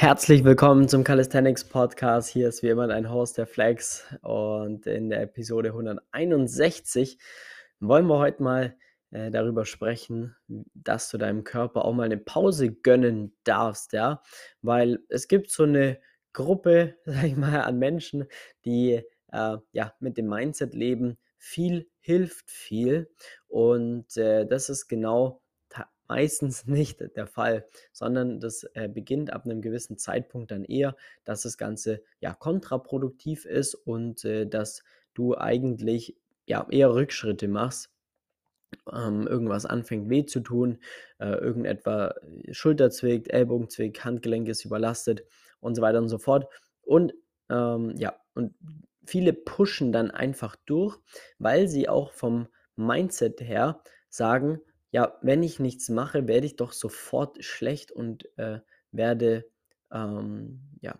Herzlich 0.00 0.44
willkommen 0.44 0.88
zum 0.88 1.02
Calisthenics 1.02 1.64
Podcast. 1.64 2.28
Hier 2.28 2.48
ist 2.48 2.62
wie 2.62 2.68
immer 2.68 2.86
dein 2.86 3.10
Host, 3.10 3.36
der 3.36 3.48
Flex. 3.48 4.04
Und 4.22 4.86
in 4.86 5.10
der 5.10 5.22
Episode 5.22 5.70
161 5.70 7.18
wollen 7.80 8.06
wir 8.06 8.18
heute 8.18 8.40
mal 8.40 8.76
äh, 9.10 9.32
darüber 9.32 9.64
sprechen, 9.64 10.36
dass 10.46 11.08
du 11.08 11.18
deinem 11.18 11.42
Körper 11.42 11.84
auch 11.84 11.92
mal 11.94 12.04
eine 12.04 12.16
Pause 12.16 12.72
gönnen 12.72 13.36
darfst, 13.42 13.92
ja. 13.92 14.22
Weil 14.62 15.00
es 15.08 15.26
gibt 15.26 15.50
so 15.50 15.64
eine 15.64 15.98
Gruppe, 16.32 16.94
sag 17.04 17.24
ich 17.24 17.36
mal, 17.36 17.62
an 17.62 17.80
Menschen, 17.80 18.28
die 18.64 19.02
äh, 19.32 19.56
ja 19.72 19.94
mit 19.98 20.16
dem 20.16 20.28
Mindset 20.28 20.74
leben, 20.74 21.18
viel 21.38 21.90
hilft 21.98 22.52
viel. 22.52 23.10
Und 23.48 24.16
äh, 24.16 24.46
das 24.46 24.68
ist 24.68 24.86
genau 24.86 25.42
meistens 26.08 26.66
nicht 26.66 27.00
der 27.16 27.26
Fall, 27.26 27.66
sondern 27.92 28.40
das 28.40 28.64
äh, 28.74 28.88
beginnt 28.88 29.32
ab 29.32 29.44
einem 29.44 29.60
gewissen 29.60 29.98
Zeitpunkt 29.98 30.50
dann 30.50 30.64
eher, 30.64 30.96
dass 31.24 31.42
das 31.42 31.58
Ganze 31.58 32.02
ja 32.20 32.34
kontraproduktiv 32.34 33.44
ist 33.44 33.74
und 33.74 34.24
äh, 34.24 34.46
dass 34.46 34.82
du 35.14 35.36
eigentlich 35.36 36.16
ja 36.46 36.66
eher 36.70 36.94
Rückschritte 36.94 37.48
machst. 37.48 37.90
Ähm, 38.92 39.26
irgendwas 39.26 39.64
anfängt 39.64 40.10
weh 40.10 40.26
zu 40.26 40.40
tun, 40.40 40.78
äh, 41.18 41.30
irgendetwa 41.30 42.08
äh, 42.08 42.52
Schulter 42.52 42.90
zwickt, 42.90 43.30
Ellbogen 43.30 43.70
zwickt, 43.70 44.04
Handgelenk 44.04 44.46
ist 44.48 44.64
überlastet 44.64 45.24
und 45.60 45.74
so 45.74 45.80
weiter 45.80 45.98
und 45.98 46.10
so 46.10 46.18
fort. 46.18 46.46
Und 46.82 47.14
ähm, 47.48 47.94
ja, 47.96 48.14
und 48.34 48.54
viele 49.06 49.32
pushen 49.32 49.90
dann 49.90 50.10
einfach 50.10 50.54
durch, 50.66 50.98
weil 51.38 51.66
sie 51.68 51.88
auch 51.88 52.12
vom 52.12 52.48
Mindset 52.76 53.40
her 53.40 53.82
sagen, 54.10 54.60
ja, 54.90 55.18
wenn 55.22 55.42
ich 55.42 55.60
nichts 55.60 55.88
mache, 55.88 56.26
werde 56.26 56.46
ich 56.46 56.56
doch 56.56 56.72
sofort 56.72 57.44
schlecht 57.44 57.92
und 57.92 58.28
äh, 58.38 58.60
werde, 58.90 59.44
ähm, 59.92 60.60
ja, 60.80 60.98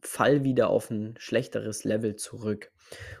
fall 0.00 0.44
wieder 0.44 0.70
auf 0.70 0.90
ein 0.90 1.14
schlechteres 1.18 1.84
Level 1.84 2.16
zurück. 2.16 2.72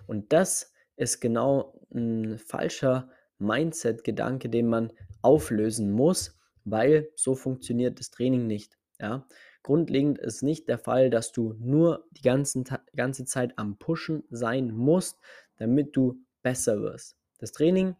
Und 0.06 0.32
das 0.32 0.72
ist 0.96 1.20
genau 1.20 1.80
ein 1.94 2.38
falscher 2.38 3.10
Mindset-Gedanke, 3.38 4.48
den 4.48 4.68
man 4.68 4.92
auflösen 5.20 5.92
muss, 5.92 6.38
weil 6.64 7.10
so 7.14 7.34
funktioniert 7.34 7.98
das 7.98 8.10
Training 8.10 8.46
nicht. 8.46 8.78
Ja? 9.00 9.26
Grundlegend 9.62 10.18
ist 10.18 10.42
nicht 10.42 10.68
der 10.68 10.78
Fall, 10.78 11.10
dass 11.10 11.32
du 11.32 11.54
nur 11.58 12.06
die 12.10 12.22
ganzen, 12.22 12.64
ganze 12.96 13.24
Zeit 13.24 13.58
am 13.58 13.78
Pushen 13.78 14.24
sein 14.30 14.72
musst, 14.72 15.18
damit 15.56 15.96
du 15.96 16.20
besser 16.42 16.80
wirst. 16.82 17.16
Das 17.38 17.52
Training 17.52 17.96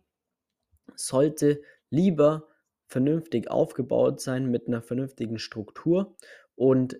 sollte 0.96 1.62
lieber 1.93 2.48
vernünftig 2.87 3.51
aufgebaut 3.51 4.21
sein 4.21 4.51
mit 4.51 4.67
einer 4.67 4.83
vernünftigen 4.83 5.39
Struktur 5.39 6.17
und 6.57 6.98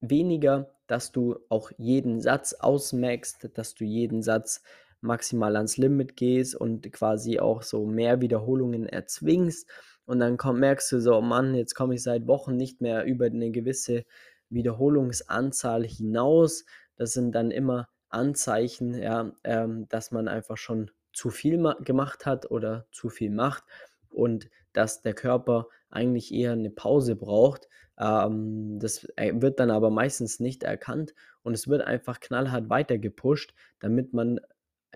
weniger, 0.00 0.74
dass 0.86 1.12
du 1.12 1.38
auch 1.48 1.70
jeden 1.78 2.20
Satz 2.20 2.52
ausmaxst, 2.52 3.50
dass 3.54 3.74
du 3.74 3.84
jeden 3.84 4.22
Satz 4.22 4.62
maximal 5.00 5.56
ans 5.56 5.76
Limit 5.78 6.16
gehst 6.16 6.54
und 6.54 6.90
quasi 6.92 7.40
auch 7.40 7.62
so 7.62 7.86
mehr 7.86 8.20
Wiederholungen 8.20 8.86
erzwingst. 8.86 9.68
Und 10.04 10.18
dann 10.18 10.36
komm, 10.36 10.60
merkst 10.60 10.92
du 10.92 11.00
so, 11.00 11.16
oh 11.16 11.22
Mann, 11.22 11.54
jetzt 11.54 11.74
komme 11.74 11.94
ich 11.94 12.02
seit 12.02 12.26
Wochen 12.26 12.56
nicht 12.56 12.82
mehr 12.82 13.04
über 13.04 13.26
eine 13.26 13.50
gewisse 13.50 14.04
Wiederholungsanzahl 14.50 15.84
hinaus. 15.84 16.66
Das 16.96 17.14
sind 17.14 17.32
dann 17.32 17.50
immer 17.50 17.88
Anzeichen, 18.10 18.94
ja, 18.94 19.32
ähm, 19.42 19.88
dass 19.88 20.10
man 20.10 20.28
einfach 20.28 20.58
schon 20.58 20.90
zu 21.14 21.30
viel 21.30 21.62
gemacht 21.80 22.26
hat 22.26 22.50
oder 22.50 22.86
zu 22.92 23.08
viel 23.08 23.30
macht 23.30 23.64
und 24.14 24.50
dass 24.72 25.02
der 25.02 25.14
Körper 25.14 25.68
eigentlich 25.90 26.32
eher 26.32 26.52
eine 26.52 26.70
Pause 26.70 27.16
braucht. 27.16 27.68
Ähm, 27.98 28.78
das 28.80 29.06
äh, 29.16 29.32
wird 29.34 29.60
dann 29.60 29.70
aber 29.70 29.90
meistens 29.90 30.40
nicht 30.40 30.62
erkannt 30.62 31.14
und 31.42 31.54
es 31.54 31.68
wird 31.68 31.82
einfach 31.82 32.20
knallhart 32.20 32.68
weiter 32.68 32.98
gepusht, 32.98 33.54
damit 33.80 34.12
man 34.12 34.40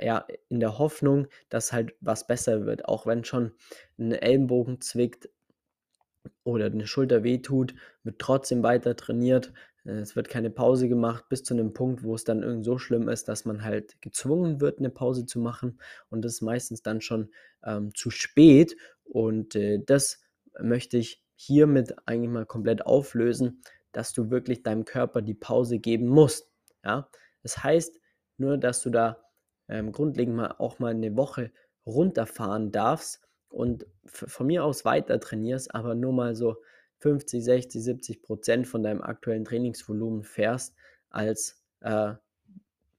ja 0.00 0.26
in 0.48 0.60
der 0.60 0.78
Hoffnung, 0.78 1.26
dass 1.48 1.72
halt 1.72 1.94
was 2.00 2.26
besser 2.26 2.66
wird, 2.66 2.86
auch 2.86 3.06
wenn 3.06 3.24
schon 3.24 3.52
ein 3.98 4.12
Ellenbogen 4.12 4.80
zwickt 4.80 5.28
oder 6.44 6.66
eine 6.66 6.86
Schulter 6.86 7.24
wehtut, 7.24 7.74
wird 8.04 8.18
trotzdem 8.18 8.62
weiter 8.62 8.96
trainiert, 8.96 9.52
es 9.88 10.16
wird 10.16 10.28
keine 10.28 10.50
Pause 10.50 10.86
gemacht 10.88 11.24
bis 11.30 11.44
zu 11.44 11.54
einem 11.54 11.72
Punkt, 11.72 12.02
wo 12.02 12.14
es 12.14 12.24
dann 12.24 12.42
irgend 12.42 12.64
so 12.64 12.76
schlimm 12.76 13.08
ist, 13.08 13.26
dass 13.26 13.46
man 13.46 13.64
halt 13.64 14.00
gezwungen 14.02 14.60
wird, 14.60 14.78
eine 14.78 14.90
Pause 14.90 15.24
zu 15.24 15.38
machen. 15.38 15.80
Und 16.10 16.22
das 16.22 16.34
ist 16.34 16.42
meistens 16.42 16.82
dann 16.82 17.00
schon 17.00 17.30
ähm, 17.64 17.94
zu 17.94 18.10
spät. 18.10 18.76
Und 19.18 19.56
äh, 19.56 19.80
das 19.84 20.20
möchte 20.60 20.96
ich 20.96 21.24
hiermit 21.34 21.92
eigentlich 22.06 22.30
mal 22.30 22.46
komplett 22.46 22.86
auflösen, 22.86 23.62
dass 23.90 24.12
du 24.12 24.30
wirklich 24.30 24.62
deinem 24.62 24.84
Körper 24.84 25.22
die 25.22 25.34
Pause 25.34 25.80
geben 25.80 26.06
musst. 26.06 26.48
Ja? 26.84 27.10
Das 27.42 27.64
heißt 27.64 27.98
nur, 28.36 28.58
dass 28.58 28.80
du 28.80 28.90
da 28.90 29.24
ähm, 29.66 29.90
grundlegend 29.90 30.36
mal 30.36 30.54
auch 30.58 30.78
mal 30.78 30.92
eine 30.92 31.16
Woche 31.16 31.50
runterfahren 31.84 32.70
darfst 32.70 33.20
und 33.48 33.86
von 34.06 34.46
mir 34.46 34.62
aus 34.62 34.84
weiter 34.84 35.18
trainierst, 35.18 35.74
aber 35.74 35.96
nur 35.96 36.12
mal 36.12 36.36
so 36.36 36.62
50, 37.00 37.42
60, 37.42 37.82
70 37.82 38.22
Prozent 38.22 38.68
von 38.68 38.84
deinem 38.84 39.02
aktuellen 39.02 39.44
Trainingsvolumen 39.44 40.22
fährst, 40.22 40.76
als 41.10 41.60
äh, 41.80 42.12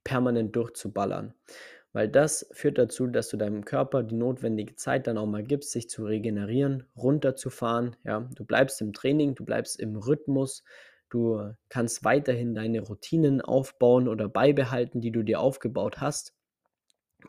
permanent 0.03 0.53
durchzuballern. 0.53 1.33
Weil 1.91 2.07
das 2.07 2.47
führt 2.51 2.77
dazu, 2.77 3.07
dass 3.07 3.29
du 3.29 3.37
deinem 3.37 3.65
Körper 3.65 4.03
die 4.03 4.15
notwendige 4.15 4.75
Zeit 4.75 5.07
dann 5.07 5.17
auch 5.17 5.25
mal 5.25 5.43
gibst, 5.43 5.71
sich 5.71 5.89
zu 5.89 6.05
regenerieren, 6.05 6.83
runterzufahren. 6.95 7.95
Ja, 8.03 8.29
du 8.35 8.45
bleibst 8.45 8.79
im 8.81 8.93
Training, 8.93 9.33
du 9.33 9.43
bleibst 9.43 9.79
im 9.79 9.95
Rhythmus, 9.95 10.63
du 11.09 11.51
kannst 11.69 12.03
weiterhin 12.03 12.53
deine 12.53 12.81
Routinen 12.81 13.41
aufbauen 13.41 14.07
oder 14.07 14.29
beibehalten, 14.29 15.01
die 15.01 15.11
du 15.11 15.23
dir 15.23 15.39
aufgebaut 15.39 15.99
hast, 15.99 16.35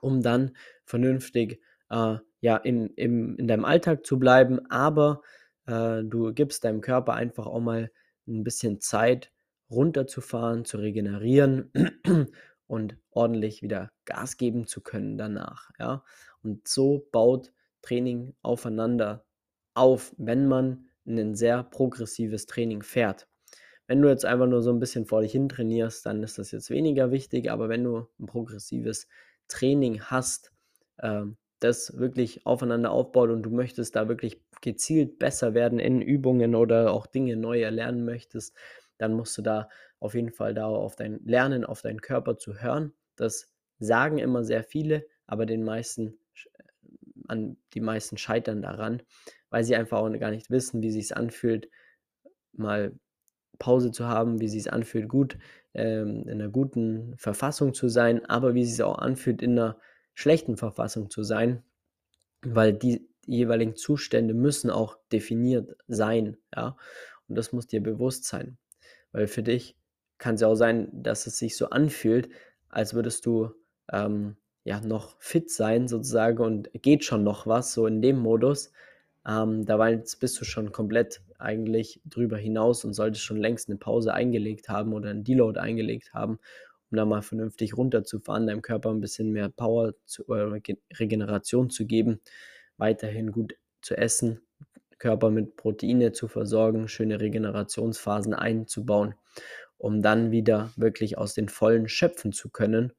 um 0.03 0.23
dann 0.23 0.57
vernünftig 0.85 1.63
äh, 1.89 2.17
ja, 2.43 2.57
in, 2.59 2.89
im, 2.97 3.37
in 3.37 3.49
deinem 3.49 3.65
Alltag 3.65 4.05
zu 4.05 4.19
bleiben, 4.19 4.71
aber 4.71 5.23
äh, 5.67 6.03
du 6.05 6.35
gibst 6.35 6.65
deinem 6.65 6.83
Körper 6.83 7.15
einfach 7.15 7.47
auch 7.47 7.61
mal 7.61 7.91
ein 8.29 8.45
bisschen 8.45 8.81
Zeit, 8.81 9.33
runterzufahren, 9.71 10.65
zu 10.65 10.79
regenerieren 10.79 11.71
und 12.71 12.97
ordentlich 13.11 13.63
wieder 13.63 13.91
Gas 14.05 14.37
geben 14.37 14.69
zu 14.69 14.81
können 14.81 15.19
danach. 15.19 15.71
Ja? 15.81 16.05
Und 16.45 16.69
so 16.69 17.09
baut 17.11 17.53
Training 17.83 18.35
aufeinander 18.43 19.27
auf, 19.75 20.15
wenn 20.19 20.47
man 20.47 20.87
ein 21.05 21.35
sehr 21.35 21.65
progressives 21.65 22.47
Training 22.47 22.83
fährt. 22.83 23.27
Wenn 23.89 24.01
du 24.01 24.09
jetzt 24.09 24.25
einfach 24.25 24.47
nur 24.47 24.63
so 24.63 24.71
ein 24.71 24.79
bisschen 24.79 25.05
vor 25.05 25.23
dich 25.23 25.33
hin 25.33 25.49
trainierst, 25.49 26.07
dann 26.07 26.23
ist 26.23 26.39
das 26.39 26.53
jetzt 26.53 26.71
weniger 26.71 27.11
wichtig, 27.11 27.51
aber 27.51 27.69
wenn 27.69 27.83
du 27.83 28.07
ein 28.21 28.27
progressives 28.27 29.09
Training 29.49 30.03
hast, 30.03 30.53
äh, 30.99 31.25
das 31.59 31.99
wirklich 31.99 32.47
aufeinander 32.47 32.93
aufbaut 32.93 33.31
und 33.31 33.43
du 33.43 33.51
möchtest 33.51 33.97
da 33.97 34.09
wirklich 34.09 34.41
gezielt 34.61 35.19
besser 35.19 35.55
werden 35.55 35.81
in 35.81 36.01
Übungen 36.01 36.55
oder 36.55 36.93
auch 36.93 37.09
Dinge 37.09 37.35
neu 37.37 37.63
erlernen 37.63 38.05
möchtest, 38.05 38.55
dann 38.97 39.15
musst 39.15 39.37
du 39.37 39.43
da 39.43 39.69
auf 40.01 40.15
jeden 40.15 40.33
Fall 40.33 40.55
da 40.55 40.67
auf 40.67 40.97
dein 40.97 41.21
Lernen, 41.25 41.65
auf 41.65 41.83
deinen 41.83 42.01
Körper 42.01 42.39
zu 42.39 42.61
hören. 42.61 42.93
Das 43.17 43.53
sagen 43.79 44.19
immer 44.19 44.45
sehr 44.45 44.65
viele, 44.65 45.07
aber 45.27 45.47
den 45.47 45.63
meisten, 45.63 46.19
an 47.29 47.57
die 47.75 47.81
meisten 47.81 48.17
scheitern 48.17 48.63
daran, 48.63 49.03
weil 49.51 49.65
sie 49.65 49.77
einfach 49.77 49.99
auch 49.99 50.11
gar 50.19 50.31
nicht 50.31 50.51
wissen, 50.51 50.83
wie 50.83 50.91
sich 50.91 51.17
anfühlt, 51.17 51.69
mal 52.53 52.99
Pause 53.59 53.93
zu 53.93 54.07
haben, 54.07 54.41
wie 54.41 54.49
sich 54.49 54.61
es 54.61 54.69
anfühlt, 54.69 55.09
gut 55.09 55.39
ähm, 55.75 56.23
in 56.27 56.41
einer 56.41 56.49
guten 56.49 57.15
Verfassung 57.19 57.75
zu 57.75 57.89
sein, 57.89 58.25
aber 58.27 58.55
wie 58.55 58.65
sich 58.65 58.83
auch 58.83 58.99
anfühlt, 58.99 59.43
in 59.43 59.53
einer 59.53 59.79
schlechten 60.15 60.57
Verfassung 60.57 61.11
zu 61.11 61.23
sein, 61.23 61.63
weil 62.43 62.73
die 62.73 63.09
jeweiligen 63.27 63.77
Zustände 63.77 64.35
müssen 64.35 64.71
auch 64.71 64.99
definiert 65.13 65.77
sein, 65.87 66.39
ja. 66.55 66.77
Und 67.29 67.37
das 67.37 67.53
muss 67.53 67.69
dir 67.69 67.81
bewusst 67.81 68.25
sein, 68.25 68.59
weil 69.13 69.29
für 69.29 69.43
dich 69.45 69.77
kann 70.21 70.37
es 70.37 70.43
ja 70.43 70.47
auch 70.47 70.55
sein, 70.55 70.89
dass 70.93 71.27
es 71.27 71.39
sich 71.39 71.57
so 71.57 71.71
anfühlt, 71.71 72.29
als 72.69 72.95
würdest 72.95 73.27
du 73.27 73.51
ähm, 73.93 74.37
ja 74.63 74.81
noch 74.81 75.17
fit 75.19 75.51
sein 75.51 75.89
sozusagen 75.89 76.39
und 76.39 76.71
geht 76.75 77.05
schon 77.05 77.25
noch 77.25 77.49
was 77.49 77.73
so 77.75 77.87
in 77.87 78.01
dem 78.01 78.19
Modus. 78.19 78.73
Ähm, 79.27 79.67
da 79.67 79.77
bist 79.77 80.41
du 80.41 80.45
schon 80.45 80.71
komplett 80.71 81.23
eigentlich 81.39 82.01
drüber 82.05 82.37
hinaus 82.37 82.85
und 82.85 82.95
solltest 82.95 83.25
schon 83.25 83.39
längst 83.39 83.69
eine 83.69 83.79
Pause 83.79 84.15
eingelegt 84.15 84.69
haben 84.69 84.93
oder 84.93 85.11
einen 85.11 85.25
Deload 85.25 85.59
eingelegt 85.59 86.15
haben 86.15 86.39
um 86.91 86.97
da 86.97 87.05
mal 87.05 87.23
vernünftig 87.23 87.77
runterzufahren, 87.77 88.47
deinem 88.47 88.63
Körper 88.63 88.91
ein 88.91 89.01
bisschen 89.01 89.31
mehr 89.31 89.49
Power 89.49 89.95
zu, 90.07 90.27
oder 90.27 90.53
Regeneration 90.99 91.71
zu 91.71 91.87
geben, 91.87 92.21
weiterhin 92.77 93.31
gut 93.33 93.55
zu 93.81 93.97
essen, 93.97 94.41
Körper 94.99 95.31
mit 95.31 95.57
Proteine 95.57 96.13
zu 96.13 96.29
versorgen, 96.29 96.89
schöne 96.89 97.21
Regenerationsphasen 97.21 98.35
einzubauen, 98.35 99.15
um 99.81 100.03
dann 100.03 100.31
wieder 100.31 100.71
wirklich 100.77 101.17
aus 101.17 101.33
den 101.33 101.49
Vollen 101.49 101.89
schöpfen 101.89 102.33
zu 102.33 102.51
können. 102.51 102.93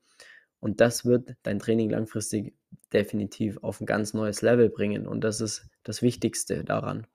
Und 0.59 0.81
das 0.81 1.05
wird 1.05 1.35
dein 1.43 1.59
Training 1.59 1.91
langfristig 1.91 2.55
definitiv 2.91 3.59
auf 3.61 3.79
ein 3.81 3.85
ganz 3.85 4.13
neues 4.13 4.41
Level 4.41 4.69
bringen. 4.69 5.07
Und 5.07 5.23
das 5.23 5.41
ist 5.41 5.67
das 5.83 6.01
Wichtigste 6.01 6.63
daran. 6.63 7.05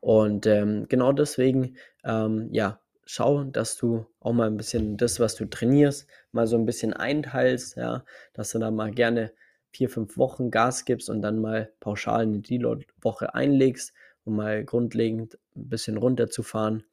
Und 0.00 0.46
ähm, 0.46 0.86
genau 0.88 1.12
deswegen, 1.12 1.76
ähm, 2.04 2.48
ja, 2.52 2.80
schau, 3.04 3.42
dass 3.44 3.76
du 3.76 4.06
auch 4.20 4.32
mal 4.32 4.46
ein 4.46 4.56
bisschen 4.56 4.96
das, 4.96 5.18
was 5.18 5.34
du 5.34 5.44
trainierst, 5.46 6.06
mal 6.30 6.46
so 6.46 6.56
ein 6.56 6.66
bisschen 6.66 6.92
einteilst, 6.92 7.76
ja, 7.76 8.04
dass 8.34 8.52
du 8.52 8.60
da 8.60 8.70
mal 8.70 8.92
gerne 8.92 9.32
vier, 9.72 9.90
fünf 9.90 10.16
Wochen 10.16 10.50
Gas 10.50 10.84
gibst 10.84 11.10
und 11.10 11.22
dann 11.22 11.40
mal 11.40 11.72
pauschal 11.80 12.22
eine 12.22 12.38
Deload-Woche 12.38 13.34
einlegst, 13.34 13.92
um 14.24 14.36
mal 14.36 14.64
grundlegend 14.64 15.38
ein 15.56 15.68
bisschen 15.68 15.96
runterzufahren, 15.96 16.84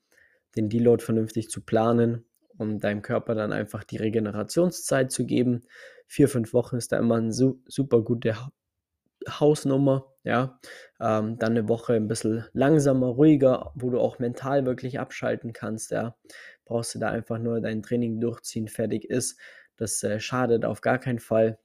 den 0.56 0.70
Deload 0.70 1.04
vernünftig 1.04 1.50
zu 1.50 1.62
planen, 1.62 2.26
um 2.58 2.80
deinem 2.80 3.02
Körper 3.02 3.36
dann 3.36 3.52
einfach 3.52 3.84
die 3.84 3.98
Regenerationszeit 3.98 5.12
zu 5.12 5.26
geben. 5.26 5.64
Vier, 6.08 6.28
fünf 6.28 6.54
Wochen 6.54 6.78
ist 6.78 6.92
da 6.92 6.98
immer 6.98 7.16
eine 7.16 7.32
super 7.34 8.02
gute 8.02 8.36
Hausnummer, 9.28 10.14
ja. 10.24 10.60
Ähm, 11.00 11.38
dann 11.38 11.52
eine 11.52 11.68
Woche 11.70 11.94
ein 11.94 12.08
bisschen 12.08 12.46
langsamer, 12.54 13.08
ruhiger, 13.08 13.72
wo 13.76 13.90
du 13.90 14.00
auch 14.00 14.20
mental 14.20 14.66
wirklich 14.66 15.00
abschalten 15.00 15.54
kannst, 15.54 15.92
ja. 15.92 16.16
Brauchst 16.66 16.96
du 16.96 17.00
da 17.00 17.10
einfach 17.10 17.38
nur 17.40 17.62
dein 17.62 17.84
Training 17.84 18.20
durchziehen, 18.20 18.68
fertig 18.68 19.06
ist. 19.10 19.40
Das 19.76 20.04
äh, 20.04 20.20
schadet 20.20 20.66
auf 20.66 20.82
gar 20.82 21.00
keinen 21.00 21.20
Fall. 21.20 21.60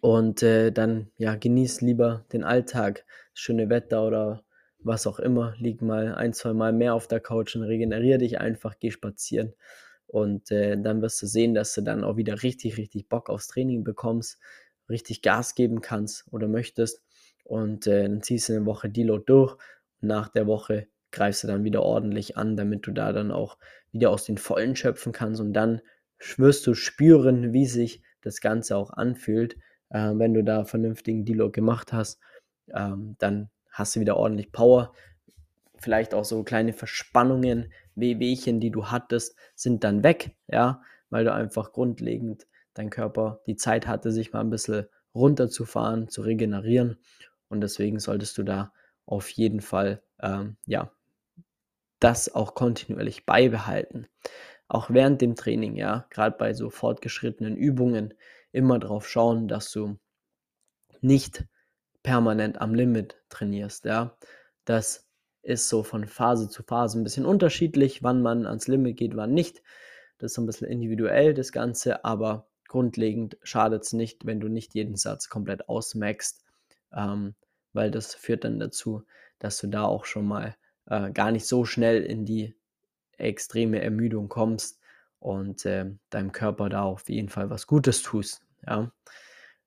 Und 0.00 0.42
äh, 0.42 0.70
dann, 0.72 1.10
ja, 1.16 1.36
genieß 1.36 1.80
lieber 1.80 2.24
den 2.32 2.44
Alltag, 2.44 3.04
schöne 3.32 3.68
Wetter 3.68 4.06
oder 4.06 4.43
was 4.84 5.06
auch 5.06 5.18
immer. 5.18 5.54
Lieg 5.58 5.82
mal 5.82 6.14
ein, 6.14 6.32
zwei 6.32 6.52
Mal 6.52 6.72
mehr 6.72 6.94
auf 6.94 7.08
der 7.08 7.20
Couch 7.20 7.56
und 7.56 7.62
regeneriere 7.62 8.18
dich 8.18 8.40
einfach, 8.40 8.78
geh 8.78 8.90
spazieren. 8.90 9.54
Und 10.06 10.50
äh, 10.50 10.80
dann 10.80 11.02
wirst 11.02 11.20
du 11.22 11.26
sehen, 11.26 11.54
dass 11.54 11.74
du 11.74 11.82
dann 11.82 12.04
auch 12.04 12.16
wieder 12.16 12.42
richtig, 12.42 12.76
richtig 12.76 13.08
Bock 13.08 13.30
aufs 13.30 13.48
Training 13.48 13.84
bekommst, 13.84 14.38
richtig 14.88 15.22
Gas 15.22 15.54
geben 15.54 15.80
kannst 15.80 16.26
oder 16.30 16.46
möchtest. 16.46 17.02
Und 17.44 17.86
äh, 17.86 18.02
dann 18.04 18.22
ziehst 18.22 18.48
du 18.48 18.54
eine 18.54 18.66
Woche 18.66 18.88
Deload 18.88 19.24
durch 19.26 19.56
nach 20.04 20.28
der 20.28 20.46
Woche 20.46 20.88
greifst 21.10 21.44
du 21.44 21.48
dann 21.48 21.64
wieder 21.64 21.82
ordentlich 21.82 22.36
an, 22.36 22.56
damit 22.56 22.86
du 22.86 22.90
da 22.90 23.12
dann 23.12 23.30
auch 23.30 23.58
wieder 23.92 24.10
aus 24.10 24.24
den 24.24 24.38
Vollen 24.38 24.76
schöpfen 24.76 25.12
kannst 25.12 25.40
und 25.40 25.52
dann 25.52 25.80
wirst 26.36 26.66
du 26.66 26.74
spüren, 26.74 27.52
wie 27.52 27.66
sich 27.66 28.02
das 28.20 28.40
Ganze 28.40 28.76
auch 28.76 28.90
anfühlt, 28.90 29.56
äh, 29.90 30.12
wenn 30.14 30.34
du 30.34 30.42
da 30.42 30.64
vernünftigen 30.64 31.24
Deload 31.24 31.52
gemacht 31.52 31.92
hast. 31.92 32.20
Ähm, 32.74 33.16
dann 33.18 33.50
hast 33.74 33.96
du 33.96 34.00
wieder 34.00 34.16
ordentlich 34.16 34.52
Power. 34.52 34.94
Vielleicht 35.76 36.14
auch 36.14 36.24
so 36.24 36.42
kleine 36.44 36.72
Verspannungen, 36.72 37.72
Wehwehchen, 37.94 38.60
die 38.60 38.70
du 38.70 38.86
hattest, 38.86 39.36
sind 39.54 39.84
dann 39.84 40.02
weg, 40.02 40.34
ja, 40.48 40.80
weil 41.10 41.24
du 41.24 41.32
einfach 41.32 41.72
grundlegend 41.72 42.46
dein 42.72 42.90
Körper 42.90 43.40
die 43.46 43.56
Zeit 43.56 43.86
hatte, 43.86 44.10
sich 44.10 44.32
mal 44.32 44.40
ein 44.40 44.50
bisschen 44.50 44.86
runterzufahren, 45.14 46.08
zu 46.08 46.22
regenerieren. 46.22 46.98
Und 47.48 47.60
deswegen 47.60 47.98
solltest 47.98 48.38
du 48.38 48.42
da 48.42 48.72
auf 49.06 49.28
jeden 49.30 49.60
Fall, 49.60 50.02
ähm, 50.20 50.56
ja, 50.66 50.90
das 52.00 52.34
auch 52.34 52.54
kontinuierlich 52.54 53.26
beibehalten. 53.26 54.06
Auch 54.68 54.90
während 54.90 55.20
dem 55.20 55.34
Training, 55.34 55.76
ja, 55.76 56.06
gerade 56.10 56.36
bei 56.36 56.54
so 56.54 56.70
fortgeschrittenen 56.70 57.56
Übungen, 57.56 58.14
immer 58.52 58.78
darauf 58.78 59.08
schauen, 59.08 59.48
dass 59.48 59.70
du 59.72 59.98
nicht 61.00 61.44
permanent 62.04 62.60
am 62.60 62.74
Limit 62.74 63.16
trainierst, 63.30 63.86
ja. 63.86 64.16
Das 64.64 65.08
ist 65.42 65.68
so 65.68 65.82
von 65.82 66.06
Phase 66.06 66.48
zu 66.48 66.62
Phase 66.62 66.98
ein 66.98 67.02
bisschen 67.02 67.26
unterschiedlich, 67.26 68.04
wann 68.04 68.22
man 68.22 68.46
ans 68.46 68.68
Limit 68.68 68.96
geht, 68.96 69.16
wann 69.16 69.34
nicht. 69.34 69.62
Das 70.18 70.30
ist 70.30 70.34
so 70.36 70.42
ein 70.42 70.46
bisschen 70.46 70.68
individuell, 70.68 71.34
das 71.34 71.50
Ganze, 71.50 72.04
aber 72.04 72.46
grundlegend 72.68 73.36
schadet 73.42 73.82
es 73.82 73.92
nicht, 73.92 74.26
wenn 74.26 74.38
du 74.38 74.48
nicht 74.48 74.74
jeden 74.74 74.96
Satz 74.96 75.28
komplett 75.28 75.68
ausmaxst, 75.68 76.44
ähm, 76.92 77.34
weil 77.72 77.90
das 77.90 78.14
führt 78.14 78.44
dann 78.44 78.60
dazu, 78.60 79.02
dass 79.38 79.58
du 79.58 79.66
da 79.66 79.84
auch 79.84 80.04
schon 80.04 80.26
mal 80.26 80.56
äh, 80.86 81.10
gar 81.10 81.32
nicht 81.32 81.46
so 81.46 81.64
schnell 81.64 82.02
in 82.02 82.24
die 82.24 82.54
extreme 83.16 83.80
Ermüdung 83.80 84.28
kommst 84.28 84.80
und 85.20 85.64
äh, 85.64 85.90
deinem 86.10 86.32
Körper 86.32 86.68
da 86.68 86.82
auf 86.82 87.08
jeden 87.08 87.28
Fall 87.28 87.50
was 87.50 87.66
Gutes 87.66 88.02
tust. 88.02 88.42
Ja, 88.66 88.92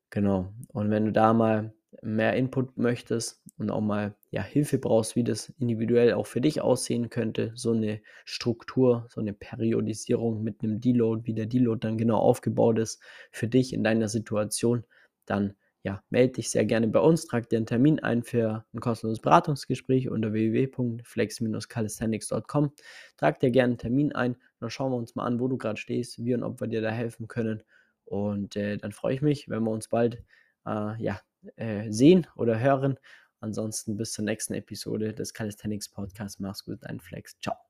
genau. 0.10 0.54
Und 0.70 0.92
wenn 0.92 1.06
du 1.06 1.12
da 1.12 1.34
mal 1.34 1.74
mehr 2.02 2.36
Input 2.36 2.78
möchtest 2.78 3.42
und 3.58 3.72
auch 3.72 3.82
mal 3.82 4.16
ja, 4.32 4.44
Hilfe 4.44 4.78
brauchst, 4.78 5.16
wie 5.16 5.24
das 5.24 5.50
individuell 5.60 6.14
auch 6.14 6.28
für 6.28 6.42
dich 6.42 6.62
aussehen 6.62 7.10
könnte, 7.10 7.52
so 7.56 7.72
eine 7.72 8.02
Struktur, 8.26 9.08
so 9.10 9.22
eine 9.22 9.34
Periodisierung 9.34 10.44
mit 10.44 10.64
einem 10.64 10.80
Deload, 10.80 11.26
wie 11.26 11.34
der 11.34 11.48
Deload 11.48 11.80
dann 11.80 11.98
genau 11.98 12.20
aufgebaut 12.20 12.78
ist 12.80 13.02
für 13.32 13.48
dich 13.48 13.74
in 13.74 13.84
deiner 13.84 14.10
Situation, 14.10 14.84
dann 15.26 15.56
ja, 15.84 16.04
melde 16.10 16.34
dich 16.34 16.50
sehr 16.52 16.66
gerne 16.66 16.90
bei 16.90 17.00
uns, 17.00 17.28
trag 17.28 17.48
dir 17.50 17.56
einen 17.58 17.66
Termin 17.66 18.00
ein 18.00 18.22
für 18.24 18.66
ein 18.74 18.80
kostenloses 18.82 19.22
Beratungsgespräch 19.22 20.10
unter 20.10 20.34
www.flex-calisthenics.com. 20.34 22.74
Trag 23.16 23.40
dir 23.40 23.52
gerne 23.52 23.72
einen 23.72 23.78
Termin 23.78 24.12
ein, 24.14 24.36
dann 24.60 24.70
schauen 24.70 24.92
wir 24.92 24.98
uns 24.98 25.16
mal 25.16 25.26
an, 25.26 25.40
wo 25.40 25.48
du 25.48 25.58
gerade 25.58 25.78
stehst, 25.78 26.22
wie 26.24 26.34
und 26.34 26.44
ob 26.44 26.60
wir 26.60 26.68
dir 26.68 26.82
da 26.82 26.90
helfen 26.90 27.30
können. 27.30 27.64
Und 28.04 28.58
äh, 28.58 28.78
dann 28.78 28.92
freue 28.92 29.14
ich 29.14 29.22
mich, 29.22 29.48
wenn 29.50 29.64
wir 29.64 29.72
uns 29.72 29.88
bald 29.88 30.26
äh, 30.66 31.02
ja, 31.02 31.22
äh, 31.56 31.92
sehen 31.92 32.28
oder 32.36 32.60
hören. 32.60 33.00
Ansonsten 33.40 33.98
bis 33.98 34.14
zur 34.14 34.26
nächsten 34.26 34.54
Episode 34.54 35.14
des 35.14 35.34
Calisthenics 35.34 35.90
Podcasts. 35.90 36.40
Mach's 36.40 36.66
gut, 36.66 36.80
dein 36.82 37.00
Flex. 37.00 37.38
Ciao. 37.40 37.67